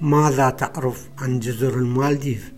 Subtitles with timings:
[0.00, 2.52] ماذا تعرف عن جزر المالديف؟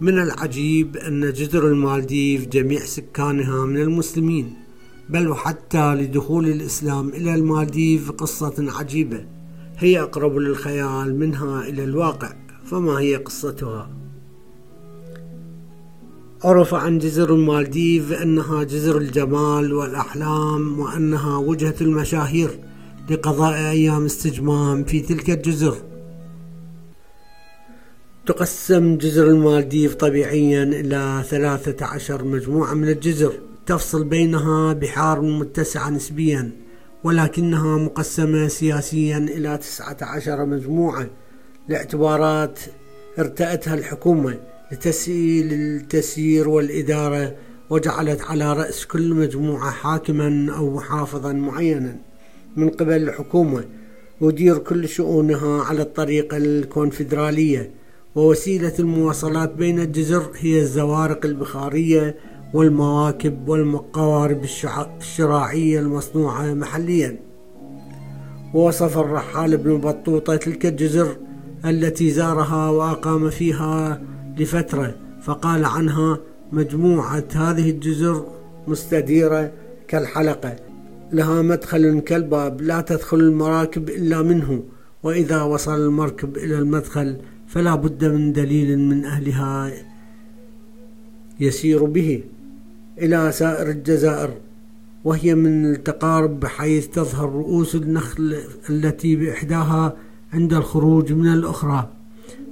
[0.00, 4.54] من العجيب أن جزر المالديف جميع سكانها من المسلمين
[5.08, 9.24] بل وحتى لدخول الإسلام إلى المالديف قصة عجيبة
[9.78, 12.32] هي أقرب للخيال منها إلى الواقع
[12.64, 13.90] فما هي قصتها؟
[16.44, 22.69] عرف عن جزر المالديف أنها جزر الجمال والأحلام وأنها وجهة المشاهير
[23.10, 25.76] لقضاء أيام استجمام في تلك الجزر.
[28.26, 33.32] تقسم جزر المالديف طبيعيا إلى ثلاثة عشر مجموعة من الجزر.
[33.66, 36.50] تفصل بينها بحار متسعة نسبيا
[37.04, 41.06] ولكنها مقسمة سياسيا إلى تسعة عشر مجموعة
[41.68, 42.60] لاعتبارات
[43.18, 44.38] ارتأتها الحكومة
[44.72, 47.36] لتسهيل التسيير والإدارة
[47.70, 52.09] وجعلت على رأس كل مجموعة حاكما أو محافظا معينا.
[52.56, 53.64] من قبل الحكومة
[54.20, 57.70] ودير كل شؤونها على الطريقة الكونفدرالية.
[58.14, 62.16] ووسيلة المواصلات بين الجزر هي الزوارق البخارية
[62.54, 64.44] والمواكب والقوارب
[65.00, 67.16] الشراعية المصنوعة محليا.
[68.54, 71.16] ووصف الرحال ابن بطوطة تلك الجزر
[71.64, 74.02] التي زارها وأقام فيها
[74.38, 76.18] لفترة فقال عنها
[76.52, 78.26] مجموعة هذه الجزر
[78.68, 79.52] مستديرة
[79.88, 80.56] كالحلقة
[81.12, 84.62] لها مدخل كالباب لا تدخل المراكب إلا منه.
[85.02, 87.16] وإذا وصل المركب إلى المدخل
[87.48, 89.72] فلا بد من دليل من أهلها
[91.40, 92.22] يسير به
[92.98, 94.30] إلى سائر الجزائر.
[95.04, 98.38] وهي من التقارب بحيث تظهر رؤوس النخل
[98.70, 99.96] التي بإحداها
[100.32, 101.88] عند الخروج من الأخرى.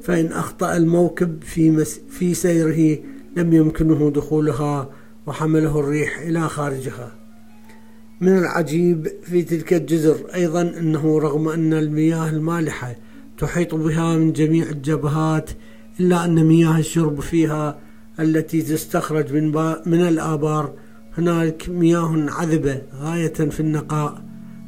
[0.02, 2.98] فإن أخطأ الموكب في, مس في سيره
[3.36, 4.90] لم يمكنه دخولها
[5.26, 7.17] وحمله الريح إلى خارجها.
[8.20, 12.96] من العجيب في تلك الجزر أيضا أنه رغم أن المياه المالحة
[13.38, 15.50] تحيط بها من جميع الجبهات
[16.00, 17.78] إلا أن مياه الشرب فيها
[18.20, 19.52] التي تستخرج من,
[19.86, 20.72] من الآبار
[21.18, 24.22] هناك مياه عذبة غاية في النقاء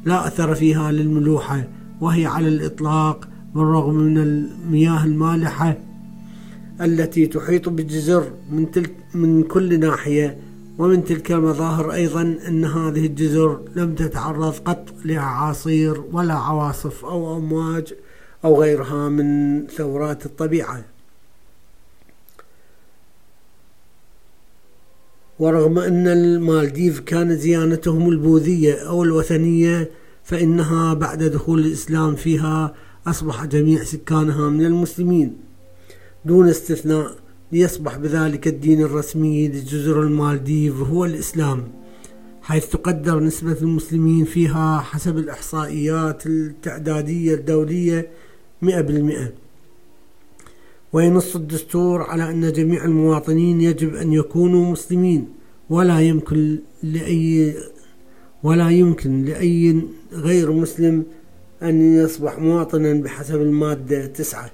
[0.05, 1.67] لا أثر فيها للملوحة
[2.01, 5.77] وهي على الإطلاق بالرغم من المياه المالحة
[6.81, 10.37] التي تحيط بالجزر من, تلك من كل ناحية.
[10.77, 17.93] ومن تلك المظاهر أيضا أن هذه الجزر لم تتعرض قط لأعاصير ولا عواصف أو أمواج
[18.45, 20.85] أو غيرها من ثورات الطبيعة.
[25.39, 29.89] ورغم أن المالديف كانت ديانتهم البوذية أو الوثنية
[30.23, 32.75] فإنها بعد دخول الإسلام فيها
[33.07, 35.37] أصبح جميع سكانها من المسلمين.
[36.25, 37.15] دون استثناء
[37.51, 41.67] ليصبح بذلك الدين الرسمي لجزر المالديف هو الإسلام
[42.41, 48.09] حيث تقدر نسبة المسلمين فيها حسب الإحصائيات التعدادية الدولية
[48.61, 49.31] مئة بالمئة.
[50.93, 55.27] وينص الدستور على أن جميع المواطنين يجب أن يكونوا مسلمين
[55.69, 57.55] ولا يمكن لأي
[58.43, 59.81] ولا يمكن لأي
[60.13, 61.03] غير مسلم
[61.63, 64.51] أن يصبح مواطنا بحسب المادة تسعة.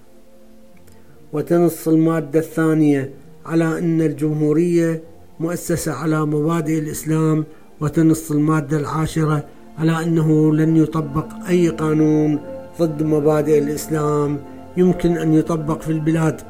[1.34, 3.10] وتنص المادة الثانية
[3.46, 5.02] على أن الجمهورية
[5.40, 7.46] مؤسسة على مبادئ الإسلام
[7.82, 9.44] وتنص المادة العاشرة
[9.80, 12.40] على أنه لن يطبق أي قانون
[12.80, 14.38] ضد مبادئ الإسلام
[14.78, 16.42] يمكن أن يطبق في البلاد.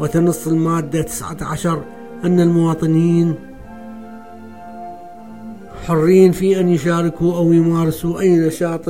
[0.00, 1.82] وتنص المادة 19
[2.24, 3.34] أن المواطنين
[5.86, 8.88] حرين في أن يشاركوا أو يمارسوا أي نشاط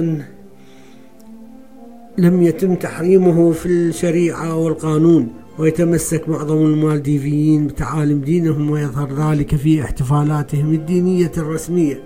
[2.19, 10.75] لم يتم تحريمه في الشريعة والقانون ويتمسك معظم المالديفيين بتعاليم دينهم ويظهر ذلك في احتفالاتهم
[10.75, 12.02] الدينية الرسمية.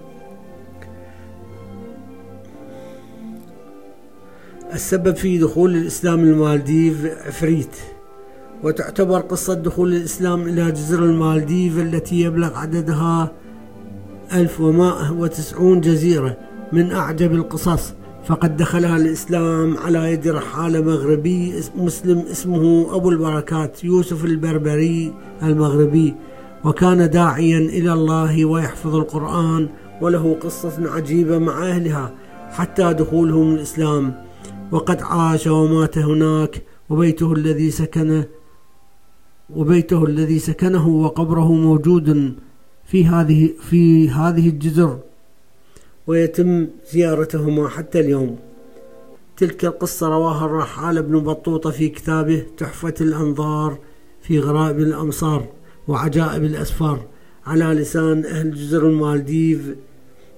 [4.72, 7.76] السبب في دخول الإسلام المالديف عفريت
[8.64, 13.32] وتعتبر قصة دخول الإسلام إلى جزر المالديف التي يبلغ عددها
[14.34, 16.36] 1190 جزيرة
[16.72, 17.94] من أعجب القصص.
[18.28, 26.14] فقد دخلها الإسلام على يد رحالة مغربي مسلم اسمه أبو البركات يوسف البربري المغربي
[26.64, 29.68] وكان داعيا إلى الله ويحفظ القرآن
[30.00, 32.14] وله قصة عجيبة مع أهلها
[32.50, 34.24] حتى دخولهم الإسلام.
[34.72, 38.24] وقد عاش ومات هناك وبيته الذي سكن
[39.50, 42.34] وبيته الذي سكنه وقبره موجود
[42.84, 44.98] في هذه في هذه الجزر.
[46.08, 48.36] ويتم زيارتهما حتى اليوم.
[49.36, 53.78] تلك القصة رواها الرحال ابن بطوطة في كتابه تحفة الأنظار
[54.22, 55.46] في غرائب الأمصار
[55.88, 57.06] وعجائب الأسفار
[57.46, 59.76] على لسان أهل جزر المالديف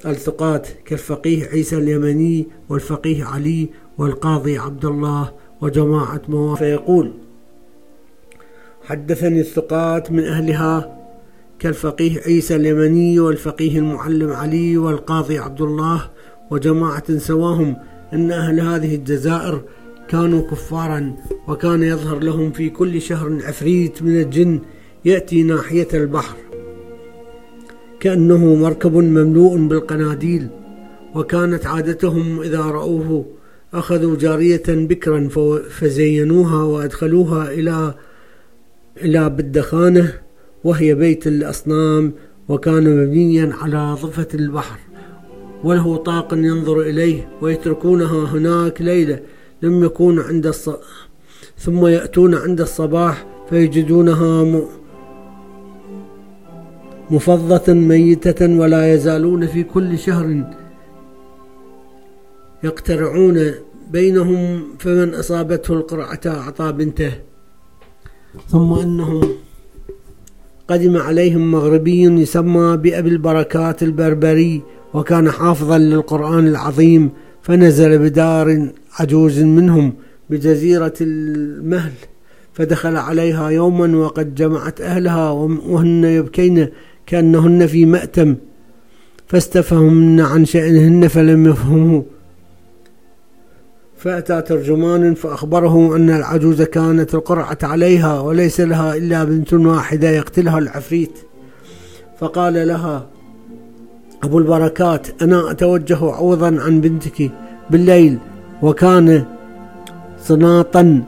[0.07, 3.69] الثقات كالفقيه عيسى اليمني والفقيه علي
[3.99, 7.13] والقاضي عبد الله وجماعة موافق فيقول
[8.85, 11.00] حدثني الثقات من أهلها
[11.61, 16.11] كالفقيه عيسى اليمني والفقيه المعلم علي والقاضي عبد الله
[16.51, 17.77] وجماعة سواهم
[18.13, 19.63] أن أهل هذه الجزائر
[20.09, 21.17] كانوا كفارا
[21.49, 24.61] وكان يظهر لهم في كل شهر عفريت من الجن
[25.05, 26.37] يأتي ناحية البحر.
[28.01, 30.49] كأنه مركب مملوء بالقناديل
[31.15, 33.27] وكانت عادتهم إذا رأوه
[33.75, 35.29] أخذوا جارية بكرا
[35.71, 37.95] فزينوها وأدخلوها إلى
[39.03, 40.13] إلى بالدخانة
[40.65, 42.13] وهي بيت الأصنام
[42.49, 44.79] وكان مبنيا على ضفة البحر
[45.65, 49.21] وله طاق ينظر إليه ويتركونها هناك ليلة
[49.63, 50.71] لم يكون عند الص...
[51.59, 54.63] ثم يأتون عند الصباح فيجدونها
[57.11, 60.45] مفضة ميتة ولا يزالون في كل شهر
[62.63, 63.55] يقترعون
[63.91, 67.13] بينهم فمن أصابته القرعة أعطى بنته.
[68.49, 69.21] ثم إنهم
[70.71, 74.63] قدم عليهم مغربي يسمى بأبي البركات البربري
[74.95, 77.11] وكان حافظا للقرآن العظيم
[77.43, 78.69] فنزل بدار
[78.99, 79.93] عجوز منهم
[80.31, 81.93] بجزيرة المهل
[82.53, 86.69] فدخل عليها يوما وقد جمعت أهلها وهن يبكين
[87.07, 88.37] كأنهن في مأتم
[89.27, 92.03] فاستفهمن عن شأنهن فلم يفهموا.
[94.01, 101.19] فأتى ترجمان فأخبره أن العجوز كانت القرعة عليها وليس لها إلا بنت واحدة يقتلها العفريت.
[102.19, 103.07] فقال لها
[104.25, 107.31] أبو البركات أنا أتوجه عوضا عن بنتك
[107.71, 108.19] بالليل
[108.63, 109.25] وكان
[110.23, 111.03] صناطا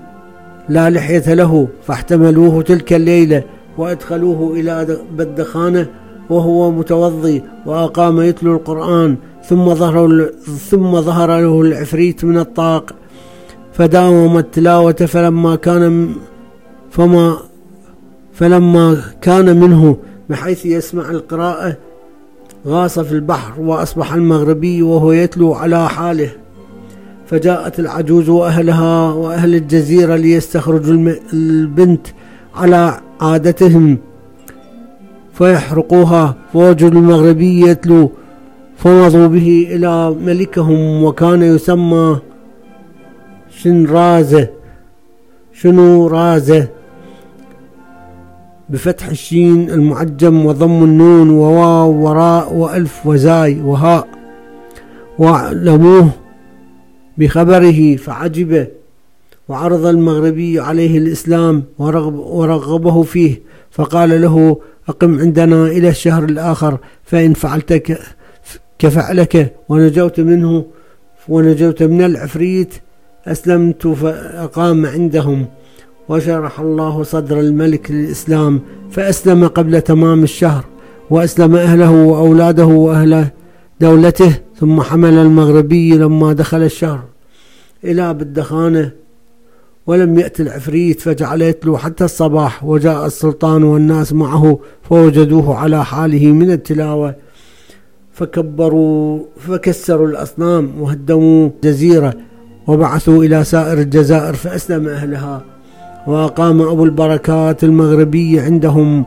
[0.69, 3.43] لا لحية له فاحتملوه تلك الليلة
[3.79, 5.87] وأدخلوه إلى بدخانة
[6.31, 9.17] وهو متوضي وأقام يتلو القرآن
[9.49, 10.31] ثم ظهر
[10.71, 12.94] ثم ظهر له العفريت من الطاق
[13.73, 16.12] فداوم التلاوة فلما كان
[16.91, 17.37] فما
[18.33, 19.97] فلما كان منه
[20.29, 21.77] بحيث يسمع القراءة
[22.67, 26.31] غاص في البحر وأصبح المغربي وهو يتلو على حاله.
[27.27, 32.06] فجاءت العجوز وأهلها وأهل الجزيرة ليستخرجوا البنت
[32.55, 33.99] على عادتهم
[35.35, 36.37] فيحرقوها.
[36.53, 38.11] فوجدوا المغربي يتلو
[38.82, 42.19] فمضوا به إلى ملكهم وكان يسمى
[43.50, 44.49] شنرازة
[45.52, 46.69] شنو رازة
[48.69, 54.08] بفتح الشين المعجم وضم النون وواو وراء وألف وزاي وهاء.
[55.19, 56.08] وأعلموه
[57.19, 58.67] بخبره فعجب
[59.49, 64.56] وعرض المغربي عليه الإسلام ورغب ورغبه فيه فقال له
[64.88, 67.73] أقم عندنا إلى الشهر الآخر فإن فعلت
[68.82, 70.64] كفعلك ونجوت منه
[71.29, 72.75] ونجوت من العفريت
[73.26, 75.46] أسلمت فأقام عندهم
[76.08, 80.64] وشرح الله صدر الملك للإسلام فأسلم قبل تمام الشهر
[81.11, 83.26] وأسلم أهله وأولاده وأهل
[83.81, 87.02] دولته ثم حمل المغربي لما دخل الشهر
[87.84, 88.90] إلى بالدخانة
[89.87, 96.50] ولم يأت العفريت فجعل يتلو حتى الصباح وجاء السلطان والناس معه فوجدوه على حاله من
[96.50, 97.14] التلاوة
[98.12, 102.14] فكبروا فكسروا الأصنام وهدموا جزيرة
[102.67, 105.43] وبعثوا إلى سائر الجزائر فأسلم أهلها
[106.06, 109.05] وأقام أبو البركات المغربي عندهم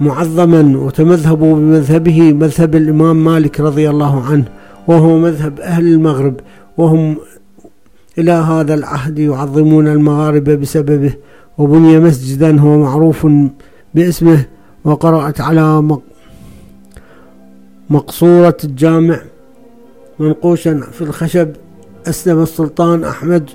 [0.00, 4.44] معظما وتمذهبوا بمذهبه مذهب الإمام مالك رضي الله عنه
[4.88, 6.34] وهو مذهب أهل المغرب
[6.78, 7.16] وهم
[8.18, 11.12] إلى هذا العهد يعظمون المغاربة بسببه
[11.58, 13.26] وبني مسجدا هو معروف
[13.94, 14.44] باسمه
[14.84, 15.82] وقرأت على
[17.90, 19.20] مقصورة الجامع
[20.18, 21.48] منقوشا في الخشب
[22.06, 23.50] أسلم السلطان أحمد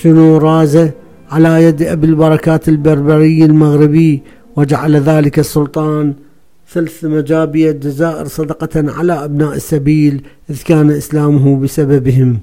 [0.00, 0.90] شنو رازة
[1.30, 4.22] على يد أبي البركات البربري المغربي
[4.56, 6.14] وجعل ذلك السلطان
[6.68, 12.38] ثلث مجابي الجزائر صدقة على أبناء السبيل إذ كان إسلامه بسببهم.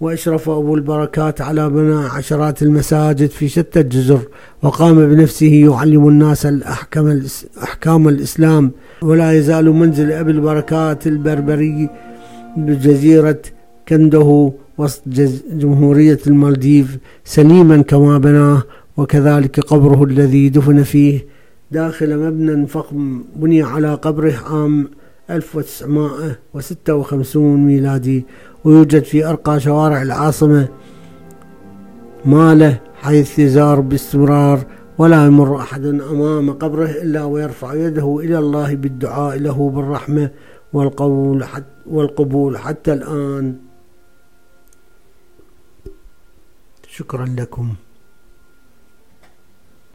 [0.00, 4.20] وأشرف أبو البركات على بناء عشرات المساجد في شتى الجزر
[4.62, 7.22] وقام بنفسه يعلم الناس الأحكام,
[7.62, 8.70] أحكام الإسلام.
[9.02, 11.88] ولا يزال منزل أبي البركات البربري
[12.56, 13.38] بجزيرة
[13.88, 15.02] كنده وسط
[15.52, 18.62] جمهورية المالديف سليما كما بناه
[18.96, 21.26] وكذلك قبره الذي دفن فيه
[21.70, 24.88] داخل مبنى فخم بني على قبره عام
[25.30, 28.26] 1956 ميلادي
[28.64, 30.68] ويوجد في أرقى شوارع العاصمة
[32.24, 34.66] ماله حيث يزار باستمرار
[34.98, 40.30] ولا يمر أحد أمام قبره إلا ويرفع يده إلى الله بالدعاء له بالرحمة
[40.72, 43.56] والقبول حتى, والقبول حتى الآن.
[46.88, 47.74] شكرا لكم.